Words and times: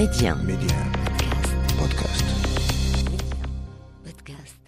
Média. 0.00 0.34
Média. 0.34 0.78
Podcast. 1.78 2.26
Podcast. 4.06 4.60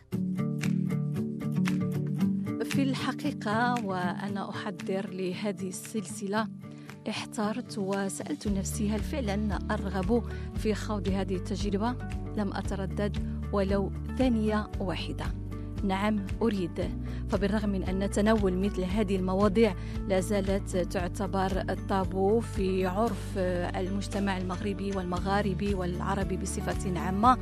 في 2.65 2.83
الحقيقة 2.83 3.85
وأنا 3.85 4.51
أحضر 4.51 5.11
لهذه 5.11 5.69
السلسلة 5.69 6.49
احترت 7.09 7.79
وسألت 7.79 8.49
نفسي 8.49 8.91
هل 8.91 9.01
فعلا 9.01 9.59
أرغب 9.71 10.23
في 10.57 10.75
خوض 10.75 11.09
هذه 11.09 11.37
التجربة؟ 11.37 11.95
لم 12.37 12.53
أتردد 12.53 13.43
ولو 13.53 13.93
ثانية 14.19 14.71
واحدة 14.81 15.25
نعم 15.83 16.27
أريد. 16.43 16.91
فبالرغم 17.31 17.69
من 17.69 17.83
أن 17.83 18.11
تناول 18.11 18.59
مثل 18.59 18.83
هذه 18.83 19.17
المواضيع 19.17 19.75
لا 20.09 20.21
زالت 20.21 20.77
تعتبر 20.77 21.65
الطابو 21.71 22.41
في 22.41 22.87
عرف 22.87 23.39
المجتمع 23.77 24.39
المغربي 24.39 24.93
والمغاربي 24.97 25.75
والعربي 25.75 26.37
بصفة 26.37 26.99
عامة. 27.01 27.39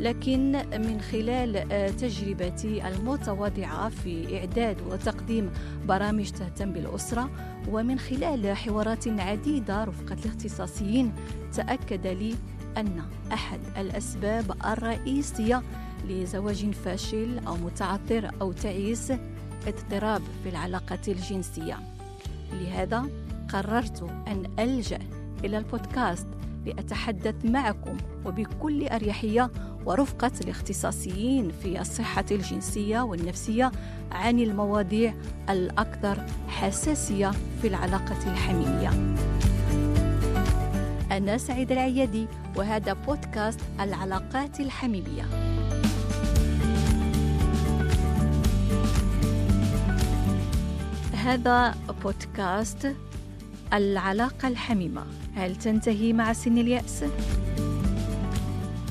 لكن 0.00 0.52
من 0.72 1.00
خلال 1.00 1.68
تجربتي 1.96 2.88
المتواضعة 2.88 3.88
في 3.88 4.38
إعداد 4.38 4.76
وتقديم 4.90 5.50
برامج 5.88 6.30
تهتم 6.30 6.72
بالأسرة 6.72 7.30
ومن 7.68 7.98
خلال 7.98 8.56
حوارات 8.56 9.08
عديدة 9.08 9.84
رفقة 9.84 10.16
الاختصاصيين 10.24 11.12
تأكد 11.52 12.06
لي 12.06 12.34
أن 12.76 13.02
أحد 13.32 13.60
الأسباب 13.78 14.56
الرئيسية 14.64 15.62
لزواج 16.08 16.70
فاشل 16.70 17.38
أو 17.46 17.56
متعثر 17.56 18.30
أو 18.40 18.52
تعيس 18.52 19.12
اضطراب 19.66 20.22
في 20.42 20.48
العلاقة 20.48 20.98
الجنسية 21.08 21.78
لهذا 22.52 23.06
قررت 23.52 24.02
أن 24.02 24.50
ألجأ 24.58 24.98
إلى 25.44 25.58
البودكاست 25.58 26.26
لأتحدث 26.66 27.34
معكم 27.44 27.96
وبكل 28.24 28.88
أريحية 28.88 29.50
ورفقة 29.86 30.32
الاختصاصيين 30.40 31.52
في 31.62 31.80
الصحة 31.80 32.24
الجنسية 32.30 33.00
والنفسية 33.00 33.72
عن 34.12 34.38
المواضيع 34.40 35.14
الأكثر 35.50 36.26
حساسية 36.48 37.30
في 37.62 37.68
العلاقة 37.68 38.32
الحميمية. 38.32 39.16
أنا 41.12 41.38
سعيد 41.38 41.72
العيادي 41.72 42.26
وهذا 42.56 42.92
بودكاست 42.92 43.60
العلاقات 43.80 44.60
الحميمية. 44.60 45.24
هذا 51.26 51.74
بودكاست 52.04 52.94
العلاقة 53.72 54.48
الحميمة 54.48 55.06
هل 55.34 55.56
تنتهي 55.56 56.12
مع 56.12 56.32
سن 56.32 56.58
اليأس؟ 56.58 57.04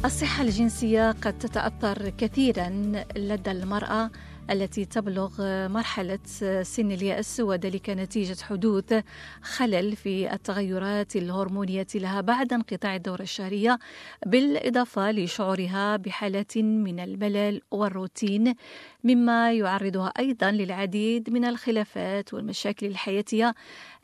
الصحة 0.05 0.43
الجنسية 0.43 1.11
قد 1.11 1.39
تتأثر 1.39 2.09
كثيرا 2.09 2.69
لدى 3.15 3.51
المرأة 3.51 4.11
التي 4.51 4.85
تبلغ 4.85 5.31
مرحلة 5.67 6.19
سن 6.63 6.91
اليأس 6.91 7.39
وذلك 7.39 7.89
نتيجة 7.89 8.41
حدوث 8.41 8.93
خلل 9.41 9.95
في 9.95 10.33
التغيرات 10.33 11.15
الهرمونية 11.15 11.87
لها 11.95 12.21
بعد 12.21 12.53
انقطاع 12.53 12.95
الدورة 12.95 13.21
الشهرية 13.21 13.79
بالإضافة 14.25 15.11
لشعورها 15.11 15.95
بحالة 15.95 16.55
من 16.55 16.99
الملل 16.99 17.61
والروتين 17.71 18.53
مما 19.03 19.53
يعرضها 19.53 20.13
أيضا 20.19 20.51
للعديد 20.51 21.29
من 21.29 21.45
الخلافات 21.45 22.33
والمشاكل 22.33 22.85
الحياتية 22.85 23.55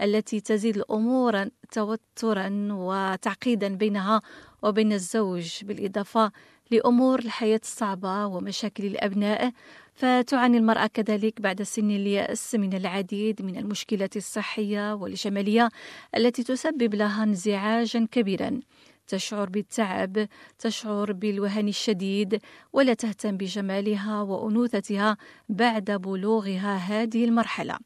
التي 0.02 0.40
تزيد 0.40 0.78
الأمور 0.78 1.46
توترا 1.72 2.68
وتعقيدا 2.72 3.76
بينها 3.76 4.22
وبين 4.64 4.94
الزوج 4.94 5.64
بالإضافة 5.64 6.32
لأمور 6.72 7.20
الحياة 7.20 7.60
الصعبة 7.64 8.26
ومشاكل 8.26 8.86
الأبناء 8.86 9.52
فتعاني 9.94 10.58
المرأة 10.58 10.88
كذلك 10.88 11.42
بعد 11.42 11.62
سن 11.62 11.92
اليأس 11.92 12.56
من 12.56 12.74
العديد 12.74 13.42
من 13.42 13.58
المشكلات 13.58 14.18
الصحية 14.18 14.94
والجمالية 14.94 15.70
التي 16.18 16.44
تسبب 16.44 16.96
لها 16.96 17.24
انزعاجا 17.24 18.08
كبيرا. 18.12 18.60
تشعر 19.08 19.50
بالتعب 19.50 20.28
تشعر 20.60 21.12
بالوهن 21.12 21.68
الشديد 21.68 22.40
ولا 22.74 22.94
تهتم 22.94 23.38
بجمالها 23.38 24.22
وأنوثتها 24.22 25.18
بعد 25.50 25.92
بلوغها 25.92 26.76
هذه 26.78 27.26
المرحلة. 27.26 27.78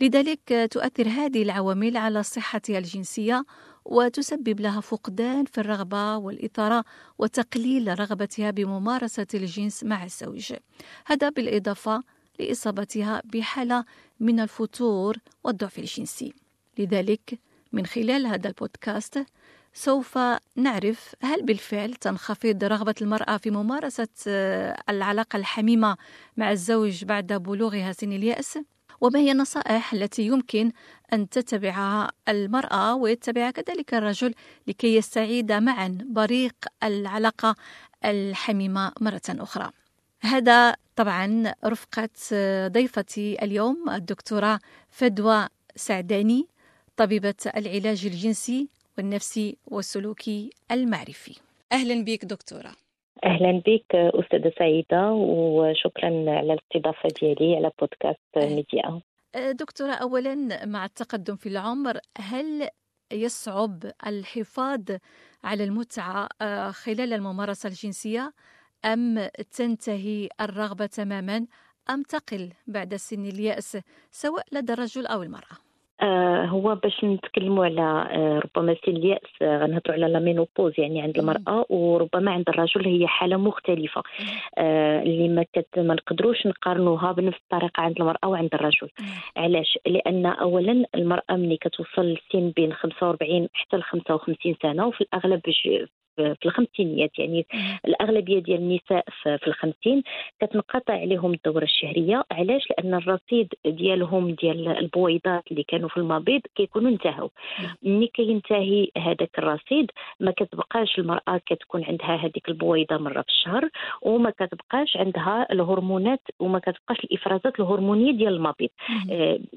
لذلك 0.00 0.68
تؤثر 0.70 1.08
هذه 1.08 1.42
العوامل 1.42 1.96
على 1.96 2.22
صحتها 2.22 2.78
الجنسية 2.78 3.44
وتسبب 3.84 4.60
لها 4.60 4.80
فقدان 4.80 5.44
في 5.44 5.58
الرغبة 5.58 6.16
والإثارة 6.16 6.84
وتقليل 7.18 8.00
رغبتها 8.00 8.50
بممارسة 8.50 9.26
الجنس 9.34 9.84
مع 9.84 10.04
الزوج 10.04 10.52
هذا 11.06 11.28
بالإضافة 11.28 12.02
لإصابتها 12.40 13.22
بحالة 13.24 13.84
من 14.20 14.40
الفتور 14.40 15.16
والضعف 15.44 15.78
الجنسي 15.78 16.34
لذلك 16.78 17.38
من 17.72 17.86
خلال 17.86 18.26
هذا 18.26 18.48
البودكاست 18.48 19.24
سوف 19.74 20.18
نعرف 20.56 21.14
هل 21.22 21.42
بالفعل 21.42 21.94
تنخفض 21.94 22.64
رغبة 22.64 22.94
المرأة 23.00 23.36
في 23.36 23.50
ممارسة 23.50 24.08
العلاقة 24.88 25.36
الحميمة 25.36 25.96
مع 26.36 26.50
الزوج 26.50 27.04
بعد 27.04 27.32
بلوغها 27.32 27.92
سن 27.92 28.12
اليأس؟ 28.12 28.58
وما 29.02 29.18
هي 29.18 29.32
النصائح 29.32 29.92
التي 29.92 30.22
يمكن 30.22 30.72
أن 31.12 31.28
تتبعها 31.28 32.12
المرأة 32.28 32.94
ويتبعها 32.94 33.50
كذلك 33.50 33.94
الرجل 33.94 34.34
لكي 34.66 34.96
يستعيد 34.96 35.52
معا 35.52 35.98
بريق 36.02 36.54
العلاقة 36.82 37.56
الحميمة 38.04 38.92
مرة 39.00 39.22
أخرى؟ 39.28 39.70
هذا 40.20 40.76
طبعا 40.96 41.54
رفقة 41.64 42.08
ضيفتي 42.68 43.44
اليوم 43.44 43.90
الدكتورة 43.90 44.58
فدوى 44.90 45.48
سعداني 45.76 46.46
طبيبة 46.96 47.34
العلاج 47.56 48.06
الجنسي 48.06 48.68
والنفسي 48.98 49.56
والسلوكي 49.66 50.50
المعرفي. 50.70 51.36
أهلا 51.72 52.04
بك 52.04 52.24
دكتورة. 52.24 52.72
أهلا 53.24 53.62
بك 53.66 53.94
أستاذة 53.94 54.52
سعيدة 54.58 55.12
وشكرا 55.12 56.06
على 56.30 56.52
الاستضافة 56.52 57.08
ديالي 57.20 57.56
على 57.56 57.70
بودكاست 57.80 58.20
ميديا. 58.36 59.00
دكتورة 59.52 59.92
أولا 59.92 60.64
مع 60.66 60.84
التقدم 60.84 61.36
في 61.36 61.48
العمر 61.48 61.98
هل 62.18 62.68
يصعب 63.12 63.84
الحفاظ 64.06 64.80
على 65.44 65.64
المتعة 65.64 66.28
خلال 66.70 67.12
الممارسة 67.12 67.68
الجنسية؟ 67.68 68.32
أم 68.84 69.28
تنتهي 69.56 70.28
الرغبة 70.40 70.86
تماما؟ 70.86 71.46
أم 71.90 72.02
تقل 72.02 72.52
بعد 72.66 72.94
سن 72.96 73.24
اليأس 73.26 73.78
سواء 74.10 74.44
لدى 74.52 74.72
الرجل 74.72 75.06
أو 75.06 75.22
المرأة؟ 75.22 75.56
آه 76.02 76.44
هو 76.44 76.74
باش 76.74 77.04
نتكلموا 77.04 77.64
على 77.64 77.82
آه 77.82 78.38
ربما 78.38 78.76
سن 78.86 78.92
الياس 78.92 79.20
آه 79.42 79.58
غنهضروا 79.58 79.94
على 79.94 80.08
لامينوبوز 80.12 80.72
يعني 80.78 81.02
عند 81.02 81.18
المرأة 81.18 81.66
وربما 81.70 82.30
عند 82.30 82.48
الرجل 82.48 82.86
هي 82.88 83.06
حالة 83.06 83.36
مختلفة. 83.36 84.02
اللي 84.58 85.28
ما 85.28 85.44
ما 85.76 85.94
نقدروش 85.94 86.46
نقارنوها 86.46 87.12
بنفس 87.12 87.38
الطريقة 87.38 87.80
عند 87.80 88.00
المرأة 88.00 88.28
وعند 88.28 88.50
الرجل. 88.54 88.88
علاش؟ 89.36 89.78
لأن 89.86 90.26
اولا 90.26 90.84
المرأة 90.94 91.36
ملي 91.36 91.56
كتوصل 91.56 92.02
لسن 92.12 92.52
بين 92.56 92.72
45 92.72 93.48
حتى 93.52 93.76
ل 93.76 93.82
55 93.82 94.54
سنة 94.62 94.86
وفي 94.86 95.00
الأغلب 95.00 95.40
في 96.16 96.46
الخمسينيات 96.46 97.18
يعني 97.18 97.46
الأغلبية 97.84 98.38
ديال 98.38 98.58
النساء 98.58 99.04
في 99.22 99.46
الخمسين 99.46 100.02
كتنقطع 100.40 100.94
عليهم 100.94 101.34
الدورة 101.34 101.64
الشهرية. 101.64 102.24
علاش؟ 102.30 102.62
لأن 102.70 102.94
الرصيد 102.94 103.48
ديالهم 103.66 104.30
ديال 104.30 104.68
البويضات 104.68 105.42
اللي 105.50 105.62
كانوا 105.62 105.88
في 105.88 105.96
المبيض 105.96 106.40
كيكونوا 106.54 106.90
انتهوا. 106.90 107.28
ملي 107.82 108.06
كينتهي 108.06 108.88
هذاك 108.98 109.38
الرصيد 109.38 109.90
ما 110.20 110.30
كتبقاش 110.30 110.98
المرأة 110.98 111.40
كتكون 111.46 111.84
عندها 111.84 112.16
هذيك 112.16 112.48
البويضة 112.48 112.96
مرة 112.96 113.22
في 113.22 113.28
الشهر 113.28 113.68
وما 114.02 114.30
كتبقاش 114.30 114.96
عندها 114.96 115.46
الهرمونات 115.52 116.20
وما 116.40 116.58
كتبقاش 116.58 117.04
الإفرازات 117.04 117.60
الهرمونية 117.60 118.12
ديال 118.12 118.34
المبيض. 118.34 118.70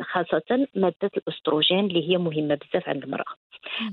خاصة 0.02 0.68
مادة 0.76 1.12
الأستروجين 1.18 1.80
اللي 1.80 2.10
هي 2.10 2.18
مهمة 2.18 2.56
بزاف 2.56 2.90
عند 2.90 3.04
المرأة. 3.04 3.34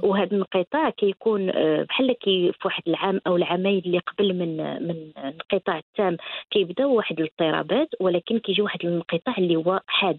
وهذا 0.03 0.37
الانقطاع 0.37 0.91
كيكون 0.91 1.47
بحال 1.83 2.13
كي 2.13 2.53
في 2.63 2.69
واحد 2.69 2.83
العام 2.89 3.21
أو 3.27 3.37
العامين 3.37 3.79
اللي 3.79 3.99
قبل 3.99 4.35
من 4.35 4.57
من 4.83 4.91
الانقطاع 5.19 5.79
التام 5.79 6.17
كيبداو 6.51 6.95
واحد 6.95 7.21
الاضطرابات 7.21 7.89
ولكن 8.01 8.39
كيجي 8.39 8.63
واحد 8.63 8.79
الانقطاع 8.85 9.35
اللي 9.39 9.57
هو 9.57 9.81
حاد. 9.87 10.19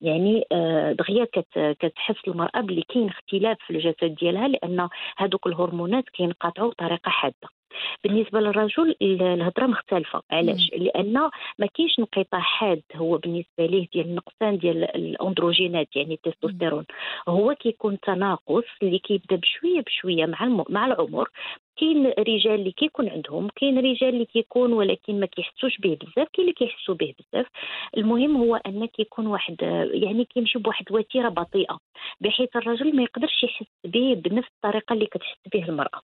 يعني 0.00 0.44
دغيا 0.98 1.26
كتحس 1.54 2.16
المرأة 2.28 2.60
بلي 2.60 2.82
كاين 2.82 3.08
اختلاف 3.08 3.58
في 3.66 3.70
الجسد 3.70 4.14
ديالها 4.14 4.48
لأن 4.48 4.88
هذوك 5.18 5.46
الهرمونات 5.46 6.04
كينقطعوا 6.08 6.70
بطريقة 6.70 7.10
حادة. 7.10 7.48
بالنسبة 8.04 8.40
للرجل 8.40 8.94
الهضرة 9.02 9.66
مختلفة. 9.66 10.22
علاش؟ 10.30 10.70
لأن 10.76 11.12
ما 11.58 11.66
كاينش 11.74 11.98
انقطاع 11.98 12.40
حاد 12.40 12.82
هو 12.94 13.16
بالنسبة 13.18 13.66
ليه 13.66 13.88
ديال 13.92 14.06
النقصان 14.06 14.58
ديال 14.58 14.84
الأندروجينات 14.96 15.96
يعني 15.96 16.14
التستوستيرون. 16.14 16.84
هو 17.28 17.54
كيكون 17.54 18.00
تناقص 18.00 18.64
اللي 18.82 18.98
كيبدأ 18.98 19.36
بشوية 19.36 19.80
بشوية 19.80 20.26
مع 20.26 20.64
مع 20.68 20.86
العمر. 20.86 21.28
كاين 21.76 22.06
رجال 22.06 22.54
اللي 22.54 22.72
كيكون 22.72 23.08
عندهم 23.08 23.48
كاين 23.56 23.78
رجال 23.78 24.08
اللي 24.08 24.24
كيكون 24.24 24.72
ولكن 24.72 25.20
ما 25.20 25.26
كيحسوش 25.26 25.78
به 25.78 25.96
بزاف 26.00 26.28
كاين 26.32 26.48
اللي 26.48 26.52
كيحسوا 26.52 26.94
به 26.94 27.14
بزاف. 27.18 27.46
المهم 27.96 28.36
هو 28.36 28.56
أن 28.56 28.86
كيكون 28.86 29.26
واحد 29.26 29.56
يعني 29.92 30.24
كيمشي 30.24 30.58
بواحد 30.58 30.84
الوتيره 30.90 31.28
بطيئة 31.28 31.78
بحيث 32.20 32.56
الرجل 32.56 32.96
ما 32.96 33.02
يقدرش 33.02 33.44
يحس 33.44 33.66
به 33.84 34.14
بنفس 34.14 34.48
الطريقة 34.56 34.92
اللي 34.92 35.06
كتحس 35.06 35.38
به 35.52 35.68
المرأة. 35.68 36.00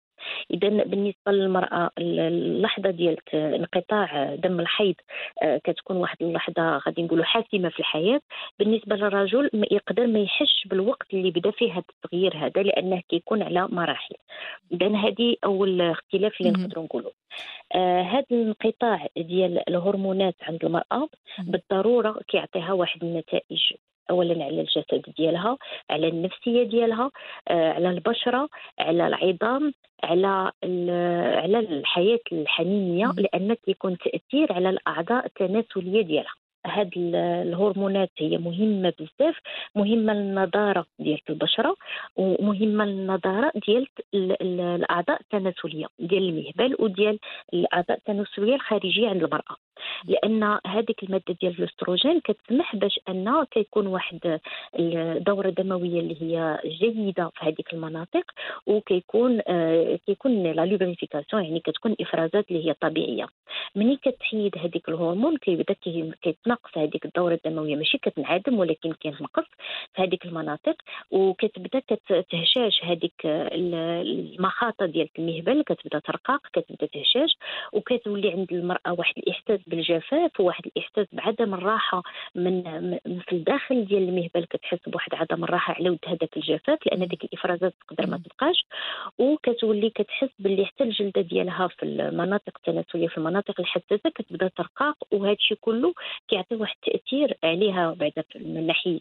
اذا 0.50 0.68
بالنسبة 0.68 1.32
للمرأة 1.32 1.90
اللحظة 1.98 2.90
ديال 2.90 3.16
انقطاع 3.34 4.34
دم 4.34 4.60
الحيض 4.60 4.94
آه، 5.42 5.60
كتكون 5.64 5.96
واحد 5.96 6.16
اللحظة 6.20 6.78
غادي 6.86 7.02
نقولوا 7.02 7.24
حاسمة 7.24 7.68
في 7.68 7.80
الحياة. 7.80 8.20
بالنسبة 8.58 8.96
للرجل 8.96 9.50
يقدر 9.70 10.06
ما 10.06 10.18
يحسش 10.18 10.66
بالوقت 10.66 11.14
اللي 11.14 11.30
بدا 11.30 11.50
فيه 11.50 11.72
هذا 11.72 11.84
التغيير 12.04 12.36
هذا 12.36 12.62
لأنه 12.62 13.02
كيكون 13.08 13.42
على 13.42 13.68
مراحل. 13.68 14.14
إذا 14.72 14.96
هذه 14.96 15.36
أول 15.44 15.80
اختلاف 15.80 16.40
اللي 16.40 16.52
نقدروا 16.52 16.84
نقولوا 16.84 17.10
آه 17.74 18.02
هذا 18.02 18.24
الانقطاع 18.32 19.06
ديال 19.16 19.68
الهرمونات 19.68 20.34
عند 20.42 20.64
المرأة 20.64 21.08
بالضرورة 21.38 22.20
كيعطيها 22.28 22.72
واحد 22.72 23.04
النتائج 23.04 23.72
اولا 24.10 24.44
على 24.44 24.60
الجسد 24.60 25.14
ديالها 25.18 25.58
على 25.90 26.08
النفسية 26.08 26.62
ديالها 26.62 27.10
آه، 27.48 27.72
على 27.72 27.90
البشرة 27.90 28.48
على 28.78 29.06
العظام 29.06 29.72
على 30.04 30.52
على 31.42 31.58
الحياة 31.58 32.18
الحميميه 32.32 33.12
لأن 33.18 33.54
كيكون 33.54 33.98
تأثير 33.98 34.52
على 34.52 34.70
الأعضاء 34.70 35.26
التناسلية 35.26 36.02
ديالها. 36.02 36.34
هاد 36.66 36.90
الهرمونات 36.96 38.10
هي 38.18 38.38
مهمة 38.38 38.92
بزاف 39.00 39.36
مهمة 39.74 40.12
للنضارة 40.12 40.86
ديال 40.98 41.20
البشرة 41.30 41.76
ومهمة 42.16 42.84
للنضارة 42.84 43.52
ديال 43.66 43.86
الأعضاء 44.14 45.20
التناسلية 45.20 45.86
ديال 45.98 46.28
المهبل 46.28 46.76
وديال 46.78 47.18
الأعضاء 47.54 47.98
التناسلية 47.98 48.54
الخارجية 48.54 49.08
عند 49.08 49.22
المرأة. 49.22 49.56
لأن 50.04 50.58
هذيك 50.66 51.02
المادة 51.02 51.36
ديال 51.40 51.58
الأستروجين 51.58 52.20
كتسمح 52.20 52.76
باش 52.76 53.00
أن 53.08 53.44
كيكون 53.50 53.86
واحد 53.86 54.40
الدورة 54.78 55.48
الدمويه 55.48 56.00
اللي 56.00 56.22
هي 56.22 56.60
جيدة 56.66 57.30
في 57.34 57.44
هذيك 57.44 57.72
المناطق 57.72 58.24
وكيكون 58.66 59.40
آه 59.48 59.98
كيكون 60.06 60.42
لا 60.42 60.66
لوبريفيكاسيون 60.66 61.44
يعني 61.44 61.60
كتكون 61.60 61.96
إفرازات 62.00 62.50
اللي 62.50 62.68
هي 62.68 62.74
طبيعية. 62.74 63.26
ملي 63.76 63.96
كتحيد 63.96 64.58
هذيك 64.58 64.88
الهرمون 64.88 65.36
كيبدا 65.36 65.74
كيتنقص 66.22 66.78
هذيك 66.78 67.04
الدورة 67.04 67.38
الدموية. 67.44 67.76
ماشي 67.76 67.98
كتنعدم 67.98 68.58
ولكن 68.58 68.92
كينقص 68.92 69.44
في 69.94 70.02
هذيك 70.02 70.24
المناطق 70.24 70.76
وكتبدا 71.10 71.80
كتهشاش 71.88 72.84
هذيك 72.84 73.14
المخاطه 73.24 74.86
ديال 74.86 75.08
المهبل 75.18 75.62
كتبدا 75.62 75.98
ترقاق 75.98 76.40
كتبدا 76.52 76.86
تهشاش 76.86 77.36
وكتولي 77.72 78.30
عند 78.32 78.52
المرأة 78.52 78.92
واحد 78.98 79.14
الإحساس 79.18 79.60
بالجفاف 79.68 80.40
وواحد 80.40 80.66
الإحساس 80.66 81.06
بعدم 81.12 81.54
الراحة 81.54 82.02
من, 82.34 82.62
في 83.26 83.32
الداخل 83.32 83.84
ديال 83.84 84.08
المهبل 84.08 84.44
كتحس 84.44 84.78
بواحد 84.88 85.14
عدم 85.14 85.44
الراحة 85.44 85.74
على 85.74 85.90
ود 85.90 85.98
هذاك 86.06 86.36
الجفاف 86.36 86.78
لأن 86.86 87.06
ديك 87.06 87.24
الإفرازات 87.24 87.74
تقدر 87.88 88.10
ما 88.10 88.18
تبقاش. 88.18 88.64
وكتولي 89.18 89.90
كتحس 89.90 90.28
باللي 90.38 90.64
حتى 90.66 90.84
الجلدة 90.84 91.20
ديالها 91.20 91.68
في 91.68 91.82
المناطق 91.82 92.52
التناسليه 92.56 93.08
في 93.08 93.18
المناطق 93.18 93.60
الحساسة 93.60 94.10
كتبدا 94.14 94.48
ترقاق 94.56 94.96
وهذا 95.12 95.32
الشيء 95.32 95.58
كله 95.60 95.94
كيعطي 96.28 96.54
واحد 96.54 96.76
التأثير 96.86 97.36
عليها 97.44 97.94
بعد 97.94 98.24
من 98.36 98.66
ناحية 98.66 99.00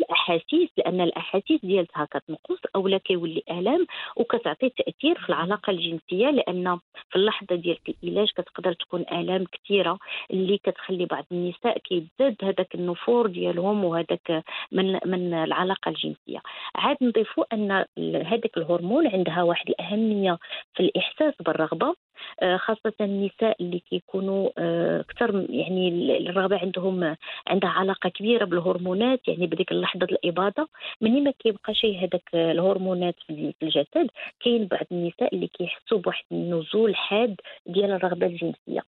الأحاسيس 0.00 0.70
لأن 0.76 1.00
الأحاسيس 1.00 1.60
ديالها 1.64 2.08
كتنقص 2.10 2.58
اولا 2.76 2.98
كيولي 2.98 3.42
آلام 3.50 3.86
وكتعطي 4.16 4.68
تأثير 4.68 5.18
في 5.18 5.28
العلاقة 5.28 5.70
الجنسية 5.70 6.30
لأن 6.30 6.78
في 7.10 7.16
اللحظة 7.16 7.56
ديال 7.56 7.78
العلاج 8.04 8.28
كتقدر 8.30 8.72
تكون 8.72 9.04
آلام 9.12 9.44
كثيرة. 9.52 9.91
اللي 10.30 10.58
كتخلي 10.58 11.06
بعض 11.06 11.24
النساء 11.32 11.78
كيزداد 11.78 12.36
هذاك 12.42 12.74
النفور 12.74 13.26
ديالهم 13.26 13.84
وهذاك 13.84 14.44
من 14.72 14.98
من 15.06 15.34
العلاقة 15.34 15.88
الجنسية. 15.88 16.38
عاد 16.74 16.96
نضيفوا 17.02 17.44
أن 17.52 17.84
هذاك 17.98 18.56
الهرمون 18.56 19.06
عندها 19.06 19.42
واحد 19.42 19.68
الأهمية 19.68 20.38
في 20.74 20.80
الإحساس 20.82 21.34
بالرغبة. 21.40 21.94
آه، 22.42 22.56
خاصة 22.56 22.92
النساء 23.00 23.56
اللي 23.60 23.78
كيكونوا 23.78 24.50
أكثر 25.00 25.38
آه، 25.38 25.46
يعني 25.48 25.88
الرغبة 26.28 26.58
عندهم 26.58 27.16
عندها 27.46 27.70
علاقة 27.70 28.08
كبيرة 28.08 28.44
بالهرمونات 28.44 29.28
يعني 29.28 29.46
بديك 29.46 29.72
اللحظة 29.72 30.04
الإباضة. 30.04 30.68
مني 31.00 31.20
ما 31.20 31.30
كيبقى 31.30 31.74
شيء 31.74 31.98
هذاك 31.98 32.22
الهرمونات 32.34 33.14
في 33.26 33.54
الجسد. 33.62 34.10
كاين 34.40 34.66
بعض 34.66 34.86
النساء 34.92 35.34
اللي 35.34 35.46
كيحسوا 35.46 35.98
بواحد 35.98 36.24
النزول 36.32 36.96
حاد 36.96 37.36
ديال 37.66 37.90
الرغبة 37.92 38.26
الجنسية. 38.26 38.82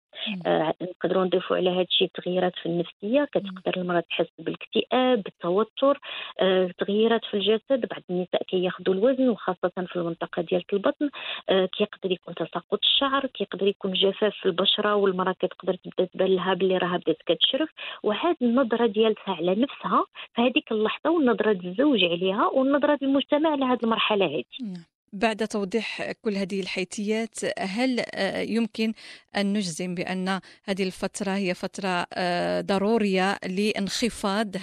آه 0.46 0.75
نقدروا 0.82 1.25
نضيفوا 1.25 1.56
على 1.56 1.70
هذا 1.70 1.81
الشيء 1.82 2.10
تغييرات 2.14 2.52
في 2.56 2.66
النفسية. 2.66 3.25
كتقدر 3.25 3.76
المرأة 3.76 4.00
تحس 4.10 4.26
بالاكتئاب 4.38 5.22
بالتوتر. 5.22 6.00
آه 6.40 6.70
تغييرات 6.78 7.25
في 7.25 7.34
الجسد. 7.34 7.86
بعض 7.90 8.02
النساء 8.10 8.42
كياخذوا 8.48 8.94
الوزن 8.94 9.28
وخاصة 9.28 9.72
في 9.76 9.96
المنطقة 9.96 10.42
ديال 10.42 10.64
البطن. 10.72 11.10
آه 11.48 11.66
كيقدر 11.66 12.12
يكون 12.12 12.34
تساقط 12.34 12.78
الشعر. 12.82 13.24
الشعر 13.25 13.47
كيقدر 13.47 13.67
يكون 13.67 13.93
جفاف 13.93 14.32
في 14.43 14.47
البشرة 14.47 14.94
والمراه 14.94 15.32
كتقدر 15.32 15.75
تبدأ 15.75 16.05
تبان 16.05 16.37
لها 16.37 16.55
باللي 16.55 16.79
راها 16.79 16.97
بدات 16.97 17.19
كتشرف 17.26 17.69
وهاد 18.03 18.37
النظرة 18.43 18.87
ديالتها 18.87 19.35
على 19.35 19.55
نفسها 19.55 20.05
في 20.35 20.43
هذيك 20.43 20.73
اللحظة 20.73 21.11
والنظرة 21.11 21.50
الزوج 21.50 22.05
عليها 22.05 22.47
والنظرة 22.47 22.99
المجتمع 23.03 23.50
على 23.50 23.65
هذه 23.65 23.79
المرحلة 23.85 24.26
هذه 24.26 24.44
نعم. 24.62 24.85
بعد 25.12 25.49
توضيح 25.49 26.12
كل 26.23 26.35
هذه 26.35 26.61
الحيثيات 26.61 27.59
هل 27.59 28.00
آه، 28.15 28.41
يمكن 28.41 28.93
أن 29.37 29.53
نجزم 29.53 29.94
بأن 29.94 30.41
هذه 30.65 30.82
الفترة 30.82 31.31
هي 31.31 31.55
فترة 31.55 32.06
آه، 32.12 32.61
ضرورية 32.61 33.38
لانخفاض 33.47 34.56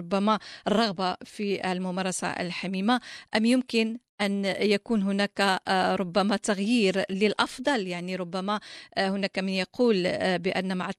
ربما 0.00 0.38
الرغبة 0.66 1.16
في 1.24 1.72
الممارسة 1.72 2.28
الحميمة 2.28 3.00
أم 3.36 3.44
يمكن 3.44 3.98
أن 4.20 4.44
يكون 4.44 5.02
هناك 5.02 5.60
آه، 5.68 5.94
ربما 5.94 6.36
تغيير 6.36 7.04
للأفضل. 7.10 7.86
يعني 7.86 8.16
ربما 8.16 8.60
آه، 8.94 9.08
هناك 9.08 9.38
من 9.38 9.48
يقول 9.48 10.06
آه، 10.06 10.36
بأن 10.36 10.76
مع 10.76 10.90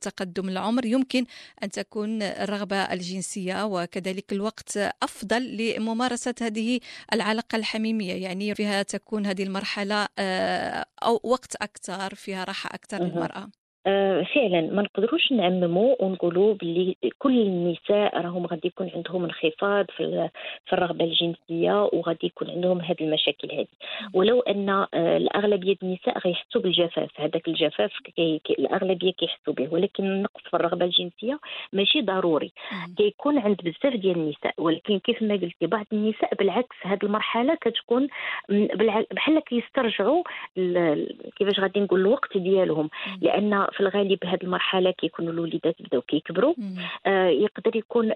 تقدم 0.00 0.48
العمر 0.48 0.86
يمكن 0.86 1.24
أن 1.62 1.70
تكون 1.70 2.22
الرغبة 2.22 2.76
الجنسية 2.76 3.64
وكذلك 3.66 4.32
الوقت 4.32 4.76
أفضل 5.02 5.56
لممارسة 5.56 6.34
هذه 6.40 6.80
العلاقة 7.12 7.56
الحميمية. 7.56 8.14
يعني 8.14 8.54
فيها 8.54 8.82
تكون 8.82 9.26
هذه 9.26 9.42
المرحلة 9.42 10.08
أو 11.02 11.20
وقت 11.24 11.56
أكثر 11.56 12.14
فيها 12.14 12.44
راحة 12.44 12.70
أكثر 12.74 12.98
للمرأة. 13.02 13.38
آه، 13.38 13.65
فعلا 14.34 14.60
ما 14.60 14.82
نقدروش 14.82 15.32
نعمموا 15.32 16.02
ونقولوا 16.02 16.54
باللي 16.54 16.96
كل 17.18 17.40
النساء 17.40 18.20
راهم 18.20 18.46
غادي 18.46 18.68
يكون 18.68 18.90
عندهم 18.94 19.24
انخفاض 19.24 19.86
في 19.96 20.28
في 20.66 20.72
الرغبة 20.72 21.04
الجنسية 21.04 21.82
وغادي 21.92 22.26
يكون 22.26 22.50
عندهم 22.50 22.80
هذه 22.80 22.96
المشاكل 23.00 23.52
هذه 23.52 23.66
ولو 24.14 24.40
أن 24.40 24.68
آه، 24.68 25.16
الأغلبية 25.16 25.76
النساء 25.82 26.18
غيحسوا 26.18 26.60
بالجفاف 26.60 27.10
هذاك 27.20 27.48
الجفاف 27.48 27.92
كي 28.16 28.40
الأغلبية 28.58 29.12
كيحسوا 29.12 29.52
به. 29.52 29.68
ولكن 29.70 30.04
النقص 30.04 30.42
في 30.50 30.54
الرغبة 30.54 30.84
الجنسية 30.84 31.38
ماشي 31.72 32.02
ضروري. 32.02 32.52
كيكون 32.96 33.38
عند 33.38 33.56
بزاف 33.56 33.96
ديال 33.96 34.16
النساء. 34.16 34.54
ولكن 34.58 34.98
كيف 34.98 35.22
ما 35.22 35.34
قلتي 35.34 35.66
بعض 35.66 35.86
النساء 35.92 36.34
بالعكس 36.34 36.76
هذه 36.82 36.98
المرحلة 37.02 37.54
كتكون 37.54 38.08
بحال 39.14 39.38
كيسترجعوا 39.38 40.22
كيفاش 41.36 41.60
غادي 41.60 41.80
نقول 41.80 42.00
الوقت 42.00 42.38
ديالهم. 42.38 42.90
لأن 43.20 43.66
في 43.76 43.80
الغالب 43.80 44.18
هذه 44.24 44.38
المرحلة 44.42 44.90
كيكونوا 44.90 45.32
الوليدات 45.32 45.76
بداو 45.80 46.00
كيكبروا. 46.00 46.54
آه 47.06 47.26
يقدر 47.28 47.76
يكون 47.76 48.08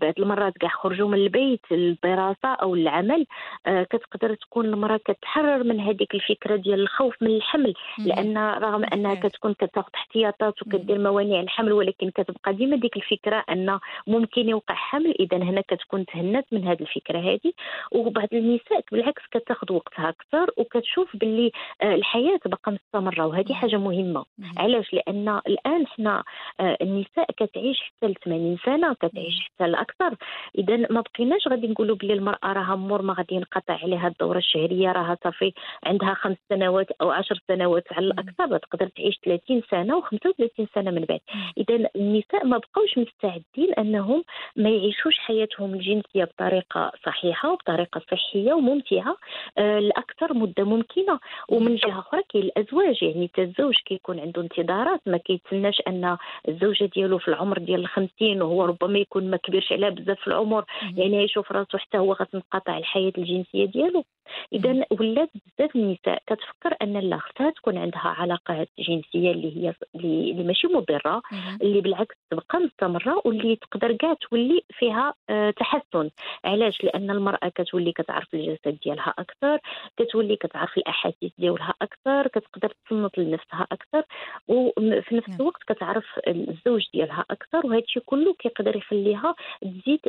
بعض 0.00 0.14
المرات 0.18 0.58
كاع 0.58 0.70
خرجوا 0.70 1.08
من 1.08 1.18
البيت 1.18 1.60
الدراسة 1.72 2.48
أو 2.48 2.74
العمل. 2.74 3.26
آه 3.66 3.82
كتقدر 3.82 4.34
تكون 4.34 4.66
المرأة 4.66 5.00
كتحرر 5.04 5.64
من 5.64 5.80
هذيك 5.80 6.14
الفكرة 6.14 6.56
ديال 6.56 6.80
الخوف 6.80 7.22
من 7.22 7.30
الحمل. 7.30 7.74
لأن 7.98 8.38
رغم 8.38 8.84
أنها 8.84 9.14
كتكون 9.14 9.54
كتاخذ 9.54 9.90
احتياطات 9.94 10.62
وكدير 10.62 10.98
موانع 10.98 11.40
الحمل 11.40 11.72
ولكن 11.72 12.10
كتبقى 12.10 12.52
ديما 12.52 12.76
ديك 12.76 12.96
الفكرة 12.96 13.44
أن 13.50 13.78
ممكن 14.06 14.48
يوقع 14.48 14.74
حمل. 14.74 15.14
اذا 15.20 15.36
هنا 15.36 15.60
كتكون 15.60 16.06
تهنت 16.06 16.46
من 16.52 16.68
هذه 16.68 16.80
الفكرة 16.80 17.18
هذه 17.18 17.52
وبعض 17.92 18.28
النساء 18.32 18.84
بالعكس 18.92 19.22
كتاخذ 19.30 19.72
وقتها 19.72 20.08
أكثر 20.08 20.50
وكتشوف 20.56 21.16
باللي 21.16 21.50
آه، 21.82 21.94
الحياة 21.94 22.40
بقى 22.46 22.72
مستمرة. 22.72 23.26
وهذه 23.26 23.52
حاجة 23.52 23.76
مهمة. 23.76 24.24
علاش؟ 24.66 24.94
لأن 24.94 25.40
الآن 25.46 25.86
حنا 25.86 26.24
آه، 26.60 26.76
النساء 26.82 27.26
كتعيش 27.36 27.78
حتى 27.80 28.06
ل 28.06 28.14
80 28.24 28.58
سنة 28.64 28.94
كتعيش 28.94 29.40
حتى 29.40 29.66
لأكثر. 29.68 30.14
اذا 30.58 30.76
ما 30.76 31.00
بقيناش 31.00 31.48
غادي 31.48 31.66
نقولوا 31.66 31.96
بلي 31.96 32.12
المرأة 32.12 32.52
راها 32.52 32.76
مور 32.76 33.02
ما 33.02 33.12
غادي 33.12 33.34
ينقطع 33.34 33.78
عليها 33.82 34.08
الدورة 34.08 34.38
الشهرية 34.38 34.92
راها 34.92 35.16
صافي 35.24 35.52
عندها 35.84 36.14
خمس 36.14 36.36
سنوات 36.48 36.90
أو 37.00 37.10
عشر 37.10 37.40
سنوات 37.48 37.92
على 37.92 38.06
الأكثر 38.06 38.58
تقدر 38.58 38.86
تعيش 38.86 39.18
30 39.24 39.62
سنة 39.70 40.00
و35 40.00 40.66
سنة 40.74 40.90
من 40.90 41.04
بعد. 41.04 41.20
اذا 41.58 41.88
النساء 41.96 42.46
ما 42.46 42.58
بقاوش 42.58 42.98
مستعدين 42.98 43.74
أنهم 43.78 44.24
ما 44.56 44.70
يعيشوش 44.70 45.18
حياتهم 45.18 45.74
الجنسية 45.74 46.24
بطريقة 46.24 46.92
صحيحة 47.06 47.52
وبطريقة 47.52 48.00
صحية 48.10 48.52
وممتعة 48.52 49.16
آه، 49.58 49.78
لأكثر 49.78 50.34
مدة 50.34 50.64
ممكنة. 50.64 51.18
ومن 51.48 51.76
جهة 51.76 51.98
أخرى 51.98 52.22
كاين 52.28 52.44
الأزواج 52.44 53.02
يعني 53.02 53.30
الزوج 53.38 53.74
كيكون 53.84 54.20
عنده 54.20 54.42
انتظارات 54.46 55.00
ما 55.06 55.16
كيتسناش 55.16 55.82
أن 55.88 56.16
الزوجة 56.48 56.84
ديالو 56.84 57.18
في 57.18 57.28
العمر 57.28 57.58
ديال 57.58 57.80
الخمسين 57.80 58.42
وهو 58.42 58.64
ربما 58.64 58.98
يكون 58.98 59.30
ما 59.30 59.36
كبيرش 59.36 59.72
عليها 59.72 59.90
بزاف 59.90 60.20
في 60.20 60.26
العمر 60.26 60.64
يعني 60.96 61.24
يشوف 61.24 61.52
راسو 61.52 61.78
حتى 61.78 61.98
هو 61.98 62.12
غتنقطع 62.12 62.78
الحياة 62.78 63.12
الجنسية 63.18 63.64
ديالو. 63.64 64.04
اذا 64.52 64.84
ولات 64.90 65.30
بزاف 65.34 65.76
النساء 65.76 66.22
كتفكر 66.26 66.76
أن 66.82 66.92
لا 66.92 67.18
خصها 67.18 67.50
تكون 67.50 67.78
عندها 67.78 68.00
علاقات 68.00 68.68
جنسية 68.78 69.30
اللي 69.30 69.56
هي 69.56 69.74
اللي 69.94 70.44
ماشي 70.44 70.66
مضرة 70.66 71.22
اللي 71.62 71.80
بالعكس 71.80 72.14
تبقى 72.30 72.58
مستمرة 72.58 73.22
واللي 73.24 73.56
تقدر 73.56 73.92
كاع 73.92 74.14
تولي 74.14 74.62
فيها 74.72 75.14
آه، 75.30 75.50
تحسن. 75.50 76.10
علاش؟ 76.44 76.84
لأن 76.84 77.10
المرأة 77.10 77.48
كتولي 77.54 77.92
كتعرف 77.92 78.34
الجسد 78.34 78.78
ديالها 78.84 79.14
أكثر 79.18 79.58
كتولي 79.96 80.36
كتعرف 80.36 80.76
الأحاسيس 80.76 81.32
ديالها 81.38 81.74
أكثر 81.82 82.28
كتقدر 82.28 82.72
تصنت 82.86 83.18
لنفسها 83.18 83.66
أكثر 83.72 84.02
وفي 84.48 85.14
نفس. 85.16 85.40
الوقت 85.40 85.62
كتعرف 85.66 86.04
الزوج 86.28 86.84
ديالها 86.94 87.24
أكثر 87.30 87.66
وهذا 87.66 87.78
الشيء 87.84 88.02
كله 88.06 88.34
كيقدر 88.38 88.76
يخليها 88.76 89.34
تزيد 89.62 90.00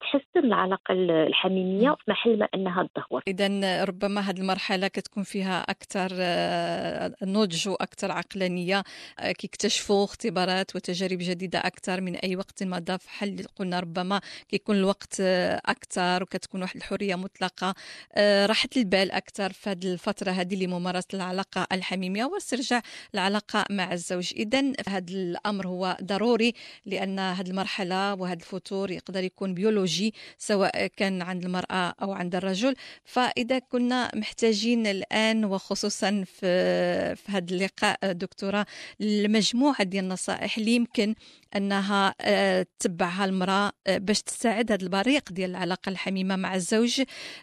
تحسن 0.00 0.22
العلاقة 0.44 0.94
الحميمية 1.26 1.90
في 1.90 2.10
محل 2.10 2.38
ما 2.38 2.48
أنها 2.54 2.88
تدهور. 2.94 3.22
اذا 3.28 3.48
ربما 3.64 4.20
هذه 4.20 4.38
المرحلة 4.38 4.88
كتكون 4.88 5.22
فيها 5.22 5.60
أكثر 5.60 6.10
آه، 6.20 7.12
نضج 7.22 7.68
وأكثر 7.68 8.12
عقلانية 8.12 8.84
آه، 9.18 9.32
كيكتشفوا 9.32 10.04
اختبارات 10.04 10.76
وتجارب 10.76 11.18
جديدة 11.20 11.58
أكثر 11.58 12.00
من 12.00 12.16
أي 12.16 12.36
وقت 12.36 12.62
مضى 12.62 12.98
في 12.98 13.10
حل 13.10 13.46
قلنا 13.56 13.80
ربما 13.80 14.20
كيكون 14.48 14.76
الوقت 14.76 15.16
آه، 15.20 15.60
أكثر 15.66 16.22
وكتكون 16.22 16.62
واحد 16.62 16.76
الحرية 16.76 17.14
مطلقة 17.14 17.74
راحه 18.18 18.68
البال 18.76 19.10
أكثر 19.10 19.52
في 19.52 19.70
هذه 19.70 19.92
الفترة 19.92 20.30
هذه 20.30 20.64
لممارسة 20.64 21.08
العلاقة 21.14 21.66
الحميمية 21.72 22.24
واسترجاع 22.24 22.82
العلاقة 23.14 23.64
مع 23.70 23.92
الزوج. 23.92 24.32
اذا 24.36 24.72
هذا 24.88 25.10
الأمر 25.10 25.66
هو 25.66 25.96
ضروري 26.02 26.54
لأن 26.86 27.18
هذه 27.18 27.48
المرحلة 27.48 28.14
وهذا 28.14 28.40
الفتور 28.40 28.90
يقدر 28.90 29.24
يكون 29.24 29.54
بيولوجي 29.54 30.14
سواء 30.38 30.86
كان 30.86 31.22
عند 31.22 31.44
المرأة 31.44 31.94
أو 32.02 32.12
عند 32.12 32.34
الرجل. 32.34 32.74
فإذا 33.04 33.51
كنا 33.58 34.10
محتاجين 34.14 34.86
الآن 34.86 35.44
وخصوصا 35.44 36.24
في 36.26 37.16
في 37.16 37.32
هذا 37.32 37.54
اللقاء 37.54 38.12
دكتورة 38.12 38.66
المجموعه 39.00 39.82
ديال 39.82 40.04
النصائح 40.04 40.58
اللي 40.58 40.74
يمكن 40.74 41.14
أنها 41.56 42.14
آه، 42.20 42.66
تتبعها 42.78 43.24
المرأة 43.24 43.72
آه، 43.86 43.98
باش 43.98 44.22
تساعد 44.22 44.72
هذا 44.72 44.82
البريق 44.82 45.32
ديال 45.32 45.50
العلاقة 45.50 45.90
الحميمة 45.90 46.36
مع 46.36 46.54
الزوج. 46.54 47.02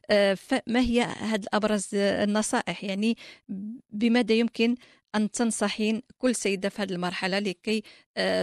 آه، 0.09 0.33
فما 0.33 0.79
هي 0.79 1.01
هذه 1.01 1.45
أبرز 1.53 1.87
النصائح؟ 1.93 2.83
يعني 2.83 3.17
بماذا 3.89 4.33
يمكن 4.33 4.75
أن 5.15 5.31
تنصحين 5.31 6.01
كل 6.17 6.35
سيدة 6.35 6.69
في 6.69 6.81
هذه 6.81 6.91
المرحلة 6.91 7.39
لكي 7.39 7.83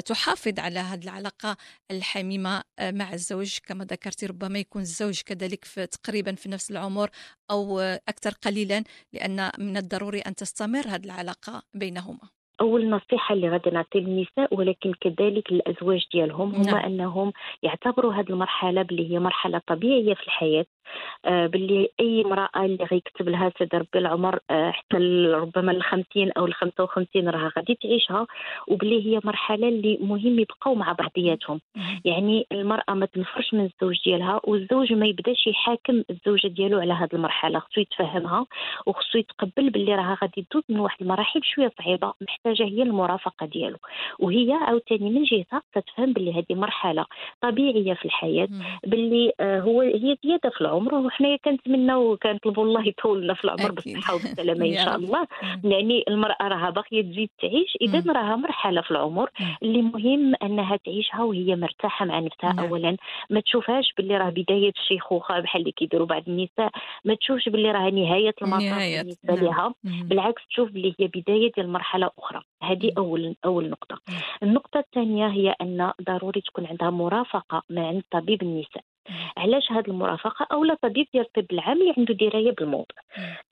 تحافظ 0.06 0.60
على 0.60 0.78
هذه 0.78 1.04
العلاقة 1.04 1.56
الحميمة 1.90 2.62
مع 2.80 3.12
الزوج. 3.12 3.58
كما 3.66 3.84
ذكرتي 3.84 4.26
ربما 4.26 4.58
يكون 4.58 4.82
الزوج 4.82 5.20
كذلك 5.26 5.64
في 5.64 5.86
تقريبا 5.86 6.34
في 6.34 6.48
نفس 6.48 6.70
العمر 6.70 7.10
أو 7.50 7.80
أكثر 7.80 8.30
قليلا 8.30 8.84
لأن 9.12 9.50
من 9.58 9.76
الضروري 9.76 10.20
أن 10.20 10.34
تستمر 10.34 10.86
هذه 10.88 11.04
العلاقة 11.04 11.62
بينهما. 11.74 12.28
أول 12.60 12.90
نصيحة 12.90 13.34
اللي 13.34 13.48
غادي 13.48 13.70
نعطي 13.70 14.00
للنساء 14.00 14.54
ولكن 14.54 14.92
كذلك 15.00 15.52
للأزواج 15.52 16.06
ديالهم 16.12 16.54
هما 16.54 16.72
نعم. 16.72 16.84
أنهم 16.84 17.32
يعتبروا 17.62 18.14
هذه 18.14 18.30
المرحلة 18.30 18.82
باللي 18.82 19.12
هي 19.12 19.18
مرحلة 19.18 19.60
طبيعية 19.66 20.14
في 20.14 20.22
الحياة. 20.22 20.60
آه 20.60 20.75
باللي 21.24 21.88
أي 22.00 22.22
امرأة 22.24 22.48
اللي 22.56 22.84
غيكتب 22.84 23.28
لها 23.28 23.52
سيدي 23.58 23.76
ربي 23.76 23.98
العمر 23.98 24.38
آه 24.50 24.70
حتى 24.70 24.96
ربما 25.34 25.72
ال 25.72 25.82
50 25.82 26.04
أو 26.38 26.46
ال 26.46 26.54
55 26.54 27.28
راها 27.28 27.52
غادي 27.56 27.74
تعيشها 27.74 28.26
وباللي 28.68 29.06
هي 29.06 29.20
مرحلة 29.24 29.68
اللي 29.68 29.98
مهم 30.00 30.38
يبقاو 30.38 30.74
مع 30.74 30.92
بعضياتهم. 30.92 31.60
يعني 32.04 32.46
المرأة 32.52 32.94
ما 32.94 33.06
تنفرش 33.06 33.54
من 33.54 33.64
الزوج 33.64 33.96
ديالها 34.04 34.40
والزوج 34.44 34.92
ما 34.92 35.06
يبداش 35.06 35.46
يحاكم 35.46 36.02
الزوجة 36.10 36.48
ديالو 36.48 36.80
على 36.80 36.92
هذه 36.92 37.08
المرحلة. 37.12 37.58
خصو 37.58 37.80
يتفهمها 37.80 38.46
وخصو 38.86 39.18
يتقبل 39.18 39.70
باللي 39.70 39.94
راها 39.94 40.18
غادي 40.22 40.46
تدوز 40.50 40.62
من 40.68 40.78
واحد 40.78 40.96
المراحل 41.02 41.40
شوية 41.44 41.72
صعيبة 41.78 42.12
محتاجة 42.20 42.64
هي 42.64 42.82
المرافقة 42.82 43.46
ديالو. 43.46 43.76
وهي 44.18 44.52
عاوتاني 44.52 45.10
من 45.10 45.22
جهتها 45.24 45.62
تتفهم 45.74 46.12
باللي 46.12 46.32
هذه 46.32 46.58
مرحلة 46.58 47.04
طبيعية 47.40 47.94
في 47.94 48.04
الحياة 48.04 48.48
باللي 48.86 49.32
آه 49.40 49.60
هو 49.60 49.80
هي 49.80 50.16
زيادة 50.24 50.50
في 50.50 50.60
العمر. 50.60 50.75
وحنايا 50.76 51.36
كنتمناو 51.36 52.16
كنطلبوا 52.16 52.64
الله 52.64 52.88
يطول 52.88 53.22
لنا 53.24 53.34
في 53.34 53.44
العمر 53.44 53.72
بالصحه 53.72 54.14
والسلامه 54.14 54.66
إن 54.78 54.84
شاء 54.84 54.96
الله. 54.96 55.26
يعني 55.64 56.04
المرأة 56.08 56.48
راها 56.48 56.70
باقيه 56.70 57.02
تزيد 57.02 57.30
تعيش 57.42 57.76
إذا 57.80 58.12
راها 58.12 58.36
مرحلة 58.36 58.80
في 58.80 58.90
العمر 58.90 59.30
اللي 59.62 59.82
مهم 59.82 60.34
أنها 60.42 60.76
تعيشها 60.76 61.22
وهي 61.22 61.56
مرتاحة 61.56 62.04
مع 62.04 62.18
نفسها. 62.18 62.52
نعم. 62.52 62.58
اولا 62.58 62.96
ما 63.30 63.40
تشوفهاش 63.40 63.92
باللي 63.96 64.16
راه 64.16 64.30
بداية 64.30 64.72
الشيخوخه 64.76 65.40
بحال 65.40 65.60
اللي 65.60 65.72
كيديروا 65.72 66.06
بعض 66.06 66.22
النساء 66.28 66.70
ما 67.04 67.14
تشوفش 67.14 67.48
باللي 67.48 67.70
راه 67.70 67.90
نهاية 67.90 68.34
المطاف 68.42 68.78
بالنسبة 68.78 69.34
نعم. 69.34 69.44
لها 69.44 69.74
بالعكس 69.84 70.42
تشوف 70.48 70.70
باللي 70.70 70.94
هي 71.00 71.06
بداية 71.06 71.52
ديال 71.56 71.68
مرحلة 71.68 72.10
أخرى. 72.18 72.42
هذه 72.62 72.92
أول 72.98 73.36
أول 73.44 73.70
نقطة. 73.70 74.00
النقطة 74.42 74.78
الثانية 74.80 75.26
هي 75.26 75.54
أن 75.60 75.92
ضروري 76.02 76.40
تكون 76.40 76.66
عندها 76.66 76.90
مرافقة 76.90 77.62
مع 77.70 78.00
طبيب 78.10 78.42
النساء. 78.42 78.82
علاش 79.36 79.72
هذه 79.72 79.88
المرافقة؟ 79.88 80.46
أو 80.52 80.64
لا 80.64 80.76
طبيب 80.82 81.06
ديال 81.12 81.24
الطب 81.24 81.52
العام 81.52 81.80
اللي 81.80 81.94
عنده 81.98 82.14
دراية 82.14 82.52
بالموضوع. 82.52 82.96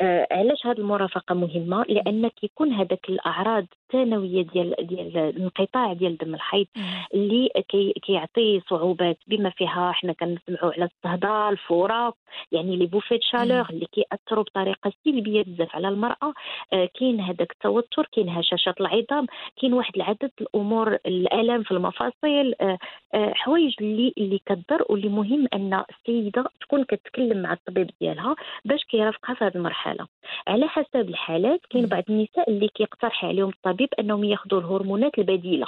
آه 0.01 0.27
علاش 0.31 0.67
هذه 0.67 0.79
المرافقة 0.79 1.35
مهمة؟ 1.35 1.85
لأن 1.89 2.29
كيكون 2.29 2.73
هذاك 2.73 3.09
الأعراض 3.09 3.67
الثانوية 3.95 4.43
ديال 4.43 4.75
ديال 4.81 5.17
الانقطاع 5.17 5.93
ديال 5.93 6.17
دم 6.17 6.35
الحيض 6.35 6.67
اللي 7.15 7.49
كي 7.69 7.93
كيعطي 8.03 8.61
صعوبات 8.71 9.19
بما 9.27 9.51
فيها 9.51 9.93
حنا 9.93 10.13
كنسمعوا 10.13 10.73
على 10.73 10.85
الصهده 10.85 11.49
الفوره 11.49 12.15
يعني 12.53 12.77
les 12.76 12.87
bouffées 12.87 13.15
de 13.15 13.23
chaleur 13.23 13.67
اللي 13.71 13.87
كيأثروا 13.93 14.45
بطريقة 14.45 14.93
سلبية 15.05 15.43
بزاف 15.43 15.77
على 15.77 15.89
المرأة. 15.89 16.35
آه 16.73 16.89
كاين 17.01 17.21
هذاك 17.21 17.53
التوتر 17.53 18.09
كاين 18.13 18.29
هشاشه 18.29 18.75
العظام 18.81 19.27
كاين 19.61 19.73
واحد 19.73 19.93
العدد 19.97 20.31
الأمور 20.41 20.95
الألم 21.07 21.63
في 21.63 21.71
المفاصل. 21.71 22.55
آه 22.61 22.79
آه 23.15 23.33
حوايج 23.35 23.75
اللي 23.81 24.13
اللي 24.19 24.41
كضر 24.47 24.85
واللي 24.89 25.09
مهم 25.09 25.47
أن 25.55 25.85
السيدة 25.91 26.45
تكون 26.61 26.85
كتكلم 26.85 27.43
مع 27.43 27.53
الطبيب 27.53 27.91
ديالها 28.01 28.37
باش 28.65 28.85
كيرافقها 28.85 29.35
في 29.35 29.45
هذه 29.45 29.55
المرحلة. 29.55 30.07
على 30.47 30.69
حسب 30.69 31.09
الحالات 31.09 31.61
كاين 31.71 31.87
بعض 31.87 32.03
النساء 32.11 32.51
اللي 32.51 32.69
كيقترح 32.69 33.25
عليهم 33.25 33.49
الطبيب 33.49 33.84
أنهم 34.00 34.25
ياخذوا 34.25 34.61
الهرمونات 34.61 35.19
البديلة. 35.19 35.67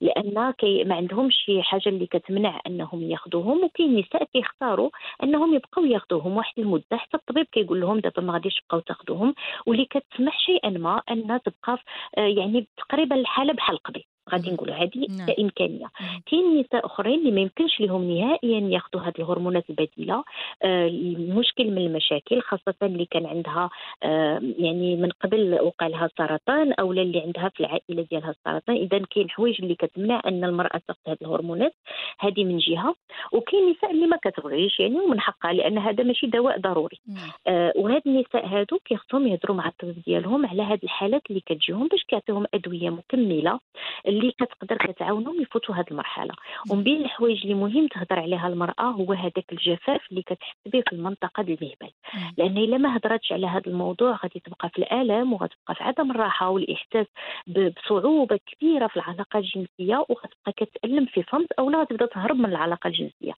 لأن 0.00 0.52
كي 0.58 0.84
ما 0.84 0.94
عندهمش 0.94 1.34
شي 1.44 1.62
حاجة 1.62 1.88
اللي 1.88 2.06
كتمنع 2.06 2.60
أنهم 2.66 3.02
ياخذوهم 3.02 3.64
وكاين 3.64 3.96
نساء 3.96 4.24
كيختاروا 4.32 4.90
أنهم 5.22 5.54
يبقاو 5.54 5.84
ياخذوهم. 5.84 6.36
واحد 6.36 6.54
المدة 6.58 6.96
حتى 6.96 7.16
الطبيب 7.16 7.46
كيقول 7.52 7.80
لهم 7.80 7.98
دابا 7.98 8.22
ما 8.22 8.32
غاديش 8.32 8.54
تبقاو 8.54 8.80
تاخذوهم. 8.80 9.34
واللي 9.66 9.84
كتسمح 9.84 10.38
شيئا 10.38 10.70
ما 10.70 11.02
انها 11.10 11.38
تبقى 11.38 11.78
يعني 12.16 12.68
تقريبا 12.76 13.16
الحالة 13.16 13.52
بحال 13.52 13.78
قبل. 13.78 14.02
غادي 14.32 14.50
نقولوا 14.50 14.74
هذه 14.74 15.06
نعم. 15.18 15.28
امكانيه 15.38 15.86
كاين 16.26 16.60
نساء 16.60 16.86
أخرين 16.86 17.18
اللي 17.18 17.30
ما 17.30 17.40
يمكنش 17.40 17.80
لهم 17.80 18.10
نهائيا 18.10 18.60
ياخذوا 18.60 19.02
هذه 19.02 19.14
الهرمونات 19.18 19.70
البديلة 19.70 20.24
آه 20.62 20.90
مشكل 21.18 21.70
من 21.70 21.78
المشاكل 21.78 22.40
خاصة 22.40 22.74
اللي 22.82 23.06
كان 23.10 23.26
عندها 23.26 23.70
آه 24.02 24.40
يعني 24.58 24.96
من 24.96 25.10
قبل 25.10 25.58
وقع 25.60 25.86
لها 25.86 26.08
سرطان 26.18 26.72
أو 26.72 26.92
اللي 26.92 27.20
عندها 27.20 27.48
في 27.48 27.60
العائلة 27.60 28.06
ديالها 28.10 28.30
السرطان 28.30 28.76
اذا 28.76 28.98
كاين 28.98 29.30
حوايج 29.30 29.62
اللي 29.62 29.74
كتمنع 29.74 30.22
أن 30.26 30.44
المرأة 30.44 30.80
تاخذ 30.88 31.00
هذه 31.08 31.16
الهرمونات 31.22 31.74
هذه 32.20 32.44
من 32.44 32.58
جهة. 32.58 32.94
وكاين 33.32 33.70
نساء 33.70 33.90
اللي 33.90 34.06
ما 34.06 34.16
كتبغيش 34.16 34.80
يعني 34.80 35.00
ومن 35.00 35.20
حقها 35.20 35.52
لأن 35.52 35.78
هذا 35.78 36.04
ماشي 36.04 36.26
دواء 36.26 36.60
ضروري. 36.60 37.00
آه 37.46 37.72
وهاد 37.76 38.02
النساء 38.06 38.46
هادو 38.46 38.78
كيخصهم 38.84 39.26
يهضروا 39.26 39.56
مع 39.56 39.68
الطبيب 39.68 40.02
ديالهم 40.06 40.46
على 40.46 40.62
هذه 40.62 40.80
الحالات 40.84 41.22
اللي 41.30 41.40
كتجيهم 41.40 41.88
باش 41.88 42.04
كيعطيهم 42.04 42.46
أدوية 42.54 42.90
مكملة. 42.90 43.60
اللي 44.18 44.32
كتقدر 44.32 44.76
كتعاونهم 44.76 45.40
يفوتوا 45.42 45.74
هذه 45.74 45.84
المرحلة. 45.90 46.34
ومن 46.70 46.82
بين 46.82 47.04
الحوايج 47.04 47.42
اللي 47.42 47.54
مهم 47.54 47.86
تهضر 47.86 48.20
عليها 48.20 48.48
المرأة 48.48 48.82
هو 48.90 49.12
هذاك 49.12 49.44
الجفاف 49.52 50.00
اللي 50.10 50.22
كتحس 50.22 50.56
به 50.66 50.80
في 50.80 50.92
المنطقة 50.92 51.42
ديال 51.42 51.58
المهبل. 51.62 51.92
لأن 52.38 52.56
إلا 52.58 52.78
ما 52.78 52.96
هضرتش 52.96 53.32
على 53.32 53.46
هذا 53.46 53.66
الموضوع 53.66 54.18
غادي 54.22 54.40
تبقى 54.40 54.68
في 54.68 54.78
الالم 54.78 55.32
وغتبقى 55.32 55.74
في 55.74 55.84
عدم 55.84 56.10
الراحة 56.10 56.48
والإحساس 56.48 57.06
بصعوبة 57.46 58.38
كبيرة 58.46 58.86
في 58.86 58.96
العلاقة 58.96 59.38
الجنسية 59.38 60.04
وغتبقى 60.08 60.52
كتألم 60.56 61.06
في 61.06 61.24
صمت 61.32 61.52
أو 61.52 61.70
لا 61.70 61.80
غتبدا 61.80 62.06
تهرب 62.06 62.36
من 62.36 62.46
العلاقة 62.46 62.88
الجنسية. 62.88 63.32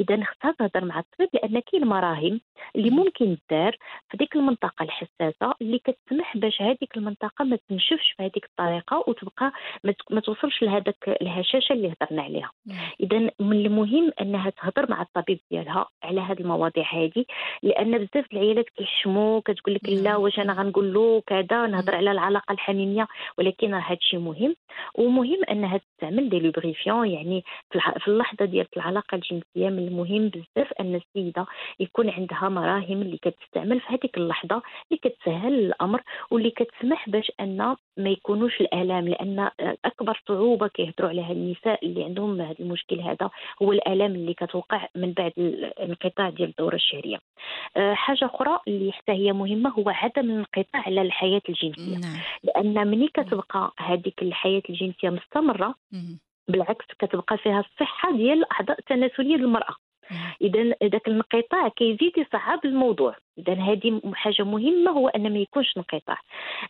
إذا 0.00 0.24
خصها 0.24 0.52
تهضر 0.58 0.84
مع 0.84 0.98
الطبيب 0.98 1.28
لأن 1.34 1.60
كاين 1.60 1.84
مراهم 1.86 2.40
اللي 2.76 2.90
ممكن 2.90 3.36
دار 3.50 3.76
في 4.10 4.16
ديك 4.16 4.36
المنطقة 4.36 4.82
الحساسة 4.82 5.54
اللي 5.62 5.78
كتسمح 5.78 6.36
باش 6.36 6.62
هذيك 6.62 6.96
المنطقة 6.96 7.44
ما 7.44 7.58
تنشفش 7.68 8.14
بهذيك 8.18 8.44
الطريقة 8.44 9.04
وتبقى 9.06 9.52
ما 10.10 10.20
توصلش 10.24 10.62
لهذاك 10.62 11.08
الهشاشه 11.22 11.72
اللي 11.72 11.92
هضرنا 12.00 12.22
عليها. 12.22 12.50
اذا 13.00 13.18
من 13.40 13.66
المهم 13.66 14.12
أنها 14.20 14.50
تهضر 14.50 14.90
مع 14.90 15.02
الطبيب 15.02 15.40
ديالها 15.50 15.86
على 16.04 16.20
هذه 16.20 16.40
المواضيع 16.40 16.84
هذه 16.94 17.24
لأن 17.62 17.98
بزاف 17.98 18.26
العيالات 18.32 18.64
كيحشموا 18.76 19.40
كتقول 19.40 19.74
لك 19.74 19.88
لا 19.88 20.16
واش 20.16 20.38
أنا 20.38 20.52
غنقول 20.52 20.94
له 20.94 21.22
كذا 21.26 21.66
نهضر 21.66 21.94
على 21.94 22.10
العلاقة 22.10 22.52
الحميمية 22.52 23.06
ولكن 23.38 23.74
راه 23.74 23.80
هذا 23.80 23.96
الشيء 24.00 24.20
مهم. 24.20 24.54
ومهم 24.94 25.38
أنها 25.50 25.78
تستعمل 25.78 26.28
دي 26.28 26.38
لوبريفيون 26.40 27.08
يعني 27.10 27.44
في 27.98 28.08
اللحظة 28.08 28.44
ديال 28.44 28.66
العلاقة 28.76 29.14
الجنسية 29.14 29.68
من 29.70 29.88
المهم 29.88 30.28
بزاف 30.28 30.72
أن 30.80 30.94
السيدة 30.94 31.46
يكون 31.80 32.10
عندها 32.10 32.48
مراهم 32.48 33.02
اللي 33.02 33.18
كتستعمل 33.18 33.80
في 33.80 33.86
هذيك 33.88 34.16
اللحظة 34.16 34.62
اللي 34.90 35.00
كتسهل 35.02 35.54
الأمر 35.54 36.02
واللي 36.30 36.50
كتسمح 36.50 37.08
باش 37.08 37.32
أن 37.40 37.76
ما 37.96 38.10
يكونوش 38.10 38.60
الآلام 38.60 39.08
لأن 39.08 39.50
أكبر 39.84 40.13
صعوبة 40.28 40.68
كيهضروا 40.68 41.08
عليها 41.08 41.32
النساء 41.32 41.86
اللي 41.86 42.04
عندهم 42.04 42.40
هذا 42.40 42.54
المشكل 42.60 43.00
هذا 43.00 43.30
هو 43.62 43.72
الالام 43.72 44.14
اللي 44.14 44.34
كتوقع 44.34 44.88
من 44.94 45.12
بعد 45.12 45.32
الانقطاع 45.38 46.30
ديال 46.30 46.48
الدورة 46.48 46.74
الشهرية. 46.74 47.18
أه، 47.76 47.94
حاجة 47.94 48.24
أخرى 48.24 48.58
اللي 48.68 48.92
حتى 48.92 49.12
هي 49.12 49.32
مهمة 49.32 49.70
هو 49.70 49.88
عدم 49.88 50.30
الانقطاع 50.30 50.82
على 50.86 51.02
الحياة 51.02 51.42
الجنسية. 51.48 51.98
نعم. 51.98 52.18
لأن 52.44 52.86
ملي 52.88 53.08
كتبقى 53.08 53.72
هذيك 53.78 54.22
الحياة 54.22 54.62
الجنسية 54.70 55.10
مستمرة 55.10 55.74
بالعكس 56.48 56.86
كتبقى 56.98 57.38
فيها 57.38 57.60
الصحة 57.60 58.12
ديال 58.16 58.38
الاعضاء 58.38 58.78
التناسليه 58.78 59.36
للمراه 59.36 59.74
اذا 60.42 60.62
ذاك 60.84 61.08
الانقطاع 61.08 61.68
كيزيد 61.68 62.12
يصعب 62.18 62.64
الموضوع. 62.64 63.16
اذا 63.38 63.52
هذه 63.52 64.00
حاجة 64.14 64.42
مهمة 64.42 64.90
هو 64.90 65.08
أن 65.08 65.32
ما 65.32 65.38
يكونش 65.38 65.76
انقطاع 65.76 66.18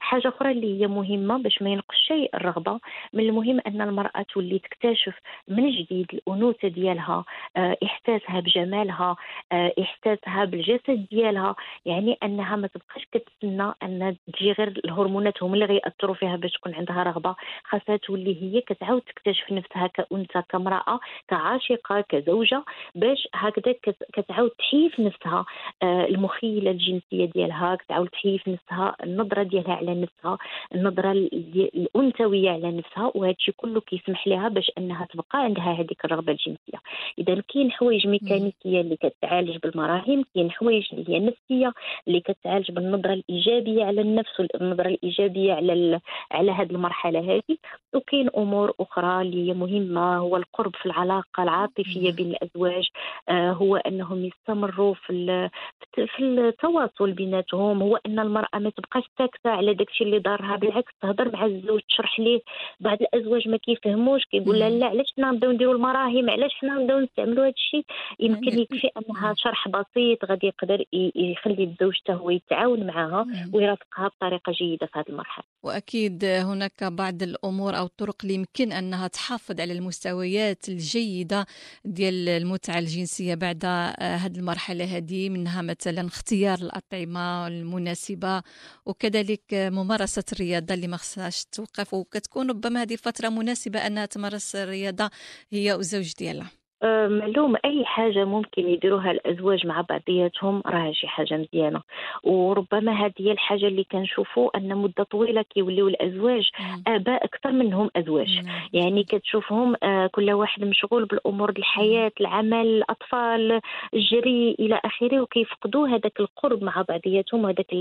حاجة 0.00 0.28
أخرى 0.28 0.50
اللي 0.50 0.80
هي 0.80 0.86
مهمة 0.86 1.38
باش 1.38 1.62
ما 1.62 1.70
ينقص 1.70 1.96
شيء 1.96 2.30
الرغبة. 2.34 2.80
من 3.12 3.24
المهم 3.24 3.60
أن 3.66 3.80
المرأة 3.80 4.22
تولي 4.32 4.58
تكتشف 4.58 5.14
من 5.48 5.70
جديد 5.70 6.06
الأنوثة 6.14 6.68
ديالها 6.68 7.24
آه، 7.56 7.76
إحساسها 7.84 8.40
بجمالها 8.40 9.16
آه، 9.52 9.72
إحساسها 9.80 10.44
بالجسد 10.44 11.06
ديالها. 11.10 11.54
يعني 11.86 12.18
أنها 12.22 12.56
ما 12.56 12.66
تبقاش 12.66 13.06
كتسنى 13.12 13.72
أن 13.82 14.16
تجي 14.32 14.52
غير 14.52 14.68
الهرمونات 14.84 15.42
هما 15.42 15.54
اللي 15.54 15.64
غيأثروا 15.64 16.14
فيها 16.14 16.36
باش 16.36 16.52
تكون 16.52 16.74
عندها 16.74 17.02
رغبة. 17.02 17.34
خاصها 17.64 17.96
تولي 17.96 18.42
هي 18.42 18.60
كتعاود 18.60 19.02
تكتشف 19.02 19.52
نفسها 19.52 19.86
كأنثى 19.86 20.42
كامرأة 20.48 21.00
كعاشقة 21.28 22.04
كزوجة 22.08 22.64
باش 22.94 23.28
هكذا 23.34 23.74
كتعاود 24.12 24.50
تحيف 24.50 25.00
نفسها 25.00 25.44
آه، 25.82 26.06
الميله 26.54 26.70
الجنسية 26.70 27.24
ديالها 27.24 27.74
كتعاود 27.74 28.08
تحيف 28.08 28.48
نفسها 28.48 28.96
النظرة 29.04 29.42
ديالها 29.42 29.74
على 29.74 29.94
نفسها 29.94 30.38
النظرة 30.74 31.12
الأنثوية 31.12 32.50
على 32.50 32.70
نفسها 32.72 33.12
وهذا 33.14 33.34
الشيء 33.38 33.54
كله 33.56 33.80
كيسمح 33.80 34.26
لها 34.26 34.48
باش 34.48 34.70
أنها 34.78 35.06
تبقى 35.12 35.44
عندها 35.44 35.72
هذيك 35.72 36.04
الرغبة 36.04 36.32
الجنسية. 36.32 36.78
اذا 37.18 37.42
كاين 37.54 37.72
حوايج 37.72 38.06
ميكانيكية 38.06 38.80
اللي 38.80 38.96
كتعالج 38.96 39.56
بالمراهم 39.56 40.24
كاين 40.34 40.50
حوايج 40.50 40.86
اللي 40.92 41.14
هي 41.14 41.20
نفسية 41.20 41.72
اللي 42.08 42.20
كتعالج 42.20 42.70
بالنظرة 42.70 43.12
الإيجابية 43.12 43.84
على 43.84 44.00
النفس 44.00 44.40
والنظره 44.40 44.88
الإيجابية 44.88 45.52
على 45.54 46.00
على 46.30 46.52
هذه 46.52 46.70
المرحلة 46.70 47.20
هذه 47.20 47.56
وكاين 47.94 48.28
أمور 48.36 48.72
أخرى 48.80 49.22
اللي 49.22 49.48
هي 49.48 49.54
مهمة 49.54 50.16
هو 50.16 50.36
القرب 50.36 50.76
في 50.76 50.86
العلاقة 50.86 51.42
العاطفية 51.42 52.12
بين 52.12 52.30
الأزواج. 52.30 52.88
آه 53.28 53.52
هو 53.52 53.76
أنهم 53.76 54.24
يستمروا 54.24 54.94
في 54.94 55.50
في 55.94 56.02
التواصل 56.48 57.12
بيناتهم 57.12 57.82
هو 57.82 57.96
إن 58.06 58.18
المرأة 58.18 58.58
ما 58.58 58.70
تبقاش 58.70 59.04
ساكتة 59.18 59.50
على 59.50 59.74
داكشي 59.74 60.04
اللي 60.04 60.18
دارها 60.18 60.56
بالعكس 60.56 60.92
تهضر 61.02 61.32
مع 61.32 61.46
الزوج 61.46 61.80
تشرح 61.88 62.20
ليه 62.20 62.40
بعض 62.80 62.98
الأزواج 63.00 63.48
ما 63.48 63.56
كيفهموش 63.56 64.24
كيقول 64.24 64.58
لها 64.58 64.70
لا 64.70 64.86
علاش 64.86 65.06
حنا 65.16 65.30
نبداو 65.30 65.52
نديروا 65.52 65.74
المراهم 65.74 66.30
علاش 66.30 66.54
حنا 66.54 66.74
نبداو 66.74 67.00
نستعملوا 67.00 67.44
هذا 67.44 67.52
الشيء 67.56 67.84
يمكن 68.20 68.58
يكفي 68.58 68.88
أنها 68.96 69.34
شرح 69.36 69.68
بسيط 69.68 70.24
غادي 70.24 70.46
يقدر 70.46 70.84
يخلي 71.14 71.64
الزوج 71.64 71.94
حتى 71.94 72.12
هو 72.12 72.30
يتعاون 72.30 72.86
معها 72.86 73.26
ويرافقها 73.52 74.08
بطريقة 74.08 74.52
جيدة 74.52 74.86
في 74.86 74.98
هذه 74.98 75.08
المرحلة. 75.08 75.44
وأكيد 75.62 76.24
هناك 76.24 76.84
بعض 76.84 77.22
الأمور 77.22 77.78
أو 77.78 77.84
الطرق 77.84 78.16
اللي 78.22 78.34
يمكن 78.34 78.72
أنها 78.72 79.08
تحافظ 79.08 79.60
على 79.60 79.72
المستويات 79.72 80.68
الجيدة 80.68 81.46
ديال 81.84 82.28
المتعة 82.28 82.78
الجنسية 82.78 83.34
بعد 83.34 83.64
هذه 84.00 84.36
المرحلة 84.36 84.84
هذه 84.84 85.30
منها 85.30 85.62
مثلا 85.62 86.06
اختيار 86.06 86.33
الأطعمة 86.34 87.46
المناسبة 87.46 88.42
وكذلك 88.86 89.42
ممارسة 89.52 90.24
الرياضة 90.32 90.74
اللي 90.74 90.86
ما 90.88 90.96
خصهاش 90.96 91.44
توقف 91.44 91.94
وكتكون 91.94 92.50
ربما 92.50 92.82
هذه 92.82 92.92
الفترة 92.92 93.28
مناسبة 93.28 93.86
أنها 93.86 94.06
تمارس 94.06 94.56
الرياضة 94.56 95.10
هي 95.52 95.72
والزوج 95.72 96.12
ديالها. 96.18 96.63
معلوم 97.08 97.56
أي 97.64 97.84
حاجة 97.84 98.24
ممكن 98.24 98.68
يديروها 98.68 99.10
الأزواج 99.10 99.66
مع 99.66 99.80
بعضياتهم 99.80 100.62
راه 100.66 100.92
شي 100.92 101.06
حاجة 101.08 101.36
مزيانة. 101.36 101.80
وربما 102.22 102.92
هذه 102.92 103.12
هي 103.18 103.32
الحاجة 103.32 103.66
اللي 103.66 103.84
كنشوفوا 103.84 104.56
أن 104.56 104.76
مدة 104.76 105.04
طويلة 105.04 105.42
كيوليو 105.42 105.88
الأزواج 105.88 106.50
آباء 106.86 107.24
أكثر 107.24 107.52
منهم 107.52 107.90
أزواج. 107.96 108.40
يعني 108.72 109.04
كتشوفهم 109.04 109.74
أه، 109.82 110.06
كل 110.06 110.32
واحد 110.32 110.64
مشغول 110.64 111.04
بالأمور 111.04 111.50
الحياة 111.50 112.12
العمل 112.20 112.66
الأطفال 112.66 113.60
الجري 113.94 114.56
إلى 114.60 114.80
آخره 114.84 115.20
وكيفقدوا 115.20 115.88
هذاك 115.88 116.20
القرب 116.20 116.64
مع 116.64 116.84
بعضياتهم 116.88 117.44
وهذاك 117.44 117.74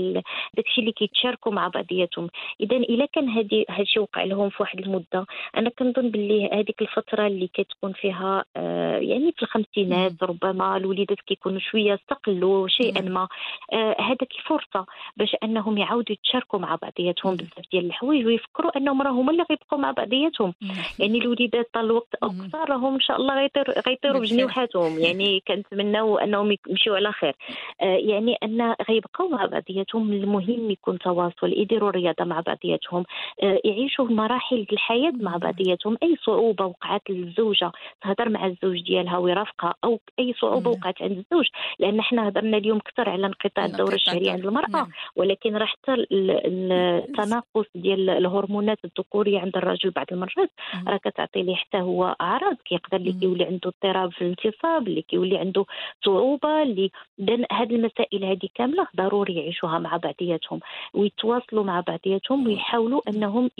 داك 0.54 0.66
الشيء 0.66 0.84
اللي 0.84 0.92
كيتشاركوا 0.92 1.52
مع 1.52 1.68
بعضياتهم. 1.68 2.28
اذا 2.60 2.76
إلا 2.76 3.06
كان 3.06 3.28
هذه 3.28 3.64
هادشي 3.70 4.00
وقع 4.00 4.24
لهم 4.24 4.50
في 4.50 4.56
واحد 4.60 4.80
المدة 4.80 5.26
أنا 5.56 5.70
كنظن 5.70 6.10
باللي 6.10 6.50
هذيك 6.52 6.82
الفترة 6.82 7.26
اللي 7.26 7.46
كتكون 7.54 7.92
فيها 7.92 8.44
أه 8.56 8.93
يعني 8.98 9.32
في 9.36 9.42
الخمسينات 9.42 10.22
ربما 10.22 10.76
الوليدات 10.76 11.20
كيكونوا 11.20 11.58
شوية 11.58 11.94
استقلوا 11.94 12.68
شيئا 12.68 13.00
ما. 13.00 13.28
آه 13.72 13.96
هذاك 14.00 14.32
فرصة 14.46 14.86
باش 15.16 15.36
أنهم 15.42 15.78
يعاودوا 15.78 16.12
يتشاركوا 16.12 16.58
مع 16.58 16.78
بعضياتهم 16.82 17.34
بزاف 17.34 17.70
ديال 17.72 17.86
الحوايج 17.86 18.26
ويفكروا 18.26 18.76
أنهم 18.76 19.02
راه 19.02 19.10
هما 19.10 19.32
اللي 19.32 19.44
غيبقوا 19.50 19.78
مع 19.78 19.90
بعضياتهم. 19.90 20.54
يعني 20.98 21.18
الوليدات 21.18 21.70
طال 21.74 21.84
الوقت 21.84 22.14
اقصر 22.22 22.70
راهم 22.70 22.94
إن 22.94 23.00
شاء 23.00 23.16
الله 23.16 23.34
غيطيروا 23.34 23.88
غيطيروا 23.88 24.20
بجنيوحاتهم. 24.20 24.98
يعني 24.98 25.40
كنتمناو 25.48 26.18
أنهم 26.18 26.56
يمشيو 26.68 26.94
على 26.94 27.12
خير. 27.12 27.36
آه 27.80 27.84
يعني 27.96 28.36
أن 28.42 28.74
غيبقاو 28.88 29.28
مع 29.28 29.46
بعضياتهم 29.46 30.12
المهم 30.12 30.70
يكون 30.70 30.98
تواصل 30.98 31.52
يديروا 31.52 31.90
الرياضه 31.90 32.24
مع 32.24 32.40
بعضياتهم 32.40 33.04
آه 33.42 33.60
يعيشوا 33.64 34.04
مراحل 34.04 34.66
الحياة 34.72 35.12
مع 35.20 35.36
بعضياتهم. 35.36 35.96
أي 36.02 36.16
صعوبة 36.26 36.64
وقعت 36.66 37.02
للزوجة 37.10 37.72
تهضر 38.02 38.28
مع 38.28 38.46
الزوج 38.46 38.83
ديالها 38.84 39.18
ويرافقها 39.18 39.74
أو 39.84 40.00
أي 40.18 40.34
صعوبة 40.40 40.70
وقعت 40.70 41.02
عند 41.02 41.24
الزوج 41.24 41.46
لأن 41.78 41.98
إحنا 41.98 42.28
هضرنا 42.28 42.56
اليوم 42.56 42.78
أكثر 42.78 43.10
على 43.10 43.26
انقطاع 43.26 43.64
الدوره 43.64 43.94
الشهريه 43.94 44.32
عند 44.32 44.46
المراه 44.46 44.70
نعم. 44.70 44.88
ولكن 45.16 45.56
راه 45.56 45.66
حتى 45.66 46.06
التناقص 46.12 47.66
ديال 47.74 48.10
الهرمونات 48.10 48.78
الذكورية 48.84 49.40
عند 49.40 49.56
الرجل 49.56 49.90
بعض 49.90 50.06
المرات 50.12 50.50
راه 50.88 50.96
كتعطي 50.96 51.42
ليه 51.42 51.54
حتى 51.54 51.78
هو 51.78 52.16
أعراض 52.20 52.56
كيقدر 52.64 52.96
اللي 52.96 53.12
كيولي 53.12 53.44
عنده 53.44 53.68
اضطراب 53.68 54.12
في 54.12 54.22
الانتصاب 54.22 54.88
اللي 54.88 55.02
كيولي 55.02 55.38
عنده 55.38 55.64
صعوبة 56.04 56.62
اللي 56.62 56.90
هذه 57.52 57.74
المسائل 57.74 58.24
هذه 58.24 58.48
كاملة 58.54 58.86
ضروري 58.96 59.34
يعيشوها 59.34 59.78
مع 59.78 59.96
بعضياتهم 59.96 60.60
ويتواصلوا 60.94 61.64
مع 61.64 61.80
بعضياتهم 61.80 62.46
ويحاولوا 62.46 63.00
أنهم 63.08 63.50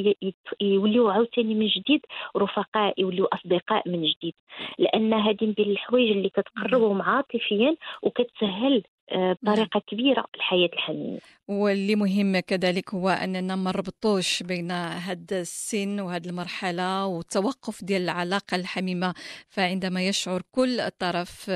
يوليوا 0.60 1.12
عاوتاني 1.12 1.54
من 1.54 1.66
جديد 1.66 2.00
رفقاء 2.36 3.00
يوليوا 3.00 3.34
أصدقاء 3.34 3.88
من 3.88 4.02
جديد. 4.02 4.34
لأن 4.78 5.03
هذه 5.12 5.36
من 5.42 5.54
الحوايج 5.58 6.10
اللي 6.10 6.28
كتقربهم 6.28 7.02
عاطفيا 7.02 7.76
وكتسهل 8.02 8.82
بطريقه 9.12 9.80
كبيرة 9.90 10.24
الحياة 10.34 10.68
الحميمه 10.72 11.18
واللي 11.48 11.96
مهم 11.96 12.38
كذلك 12.38 12.94
هو 12.94 13.08
أننا 13.08 13.56
ما 13.56 13.70
نربطوش 13.70 14.42
بين 14.42 14.70
هذا 14.70 15.40
السن 15.40 16.00
وهذه 16.00 16.26
المرحلة 16.26 17.06
والتوقف 17.06 17.84
ديال 17.84 18.02
العلاقة 18.02 18.54
الحميمة. 18.54 19.14
فعندما 19.48 20.06
يشعر 20.06 20.42
كل 20.52 20.90
طرف 20.98 21.50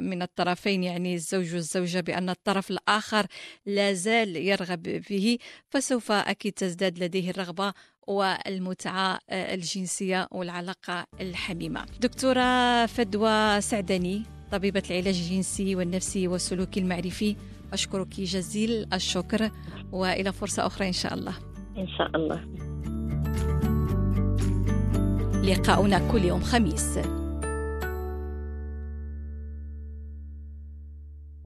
من 0.00 0.22
الطرفين 0.22 0.84
يعني 0.84 1.14
الزوج 1.14 1.54
والزوجة 1.54 2.00
بأن 2.00 2.30
الطرف 2.30 2.70
الآخر 2.70 3.26
لا 3.66 3.92
زال 3.92 4.36
يرغب 4.36 4.98
فيه 5.02 5.38
فسوف 5.68 6.12
أكيد 6.12 6.52
تزداد 6.52 6.98
لديه 6.98 7.30
الرغبة 7.30 7.72
والمتعة 8.06 9.18
الجنسية 9.30 10.28
والعلاقة 10.30 11.06
الحميمة. 11.20 11.86
دكتورة 12.00 12.86
فدوى 12.86 13.60
سعدني 13.60 14.22
طبيبة 14.54 14.82
العلاج 14.90 15.16
الجنسي 15.16 15.76
والنفسي 15.76 16.28
والسلوكي 16.28 16.80
المعرفي. 16.80 17.36
أشكرك 17.72 18.20
جزيل 18.20 18.86
الشكر 18.92 19.50
وإلى 19.92 20.32
فرصة 20.32 20.66
أخرى 20.66 20.88
إن 20.88 20.92
شاء 20.92 21.14
الله. 21.14 21.34
إن 21.76 21.88
شاء 21.88 22.16
الله. 22.16 22.40
لقاؤنا 25.42 26.12
كل 26.12 26.24
يوم 26.24 26.40
خميس. 26.40 26.98